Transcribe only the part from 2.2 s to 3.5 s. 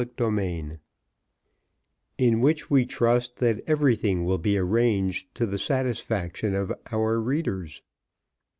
which we trust